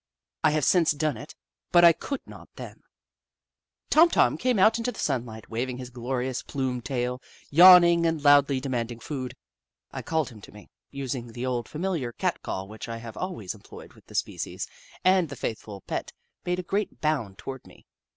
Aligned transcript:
I 0.43 0.49
have 0.49 0.65
since 0.65 0.93
done 0.93 1.15
it, 1.15 1.35
but 1.71 1.83
1 1.83 1.93
could 1.99 2.21
not 2.25 2.49
then. 2.55 2.77
Little 2.77 2.79
Upsidaisi 2.79 3.91
7 3.91 3.91
Tom 3.91 4.09
Tom 4.09 4.37
came 4.39 4.57
out 4.57 4.79
into 4.79 4.91
the 4.91 4.97
sunlight, 4.99 5.45
wav 5.51 5.69
ing 5.69 5.77
his 5.77 5.91
glorious, 5.91 6.41
plumed 6.41 6.85
tail, 6.85 7.21
yawning, 7.51 8.07
and 8.07 8.23
loudly 8.23 8.59
demanding 8.59 8.99
food. 8.99 9.35
I 9.91 10.01
called 10.01 10.29
him 10.29 10.41
to 10.41 10.51
me, 10.51 10.71
using 10.89 11.27
the 11.33 11.45
old, 11.45 11.67
familiar 11.69 12.11
Cat 12.13 12.41
call 12.41 12.67
which 12.67 12.89
I 12.89 12.97
have 12.97 13.15
always 13.15 13.53
employed 13.53 13.93
with 13.93 14.07
the 14.07 14.15
species, 14.15 14.65
and 15.05 15.29
the 15.29 15.35
faithful 15.35 15.81
pet 15.81 16.13
made 16.47 16.57
a 16.57 16.63
great 16.63 16.99
bound 16.99 17.37
toward 17.37 17.67
me. 17.67 17.85